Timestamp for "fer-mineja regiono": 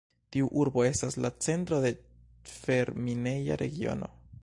2.57-4.15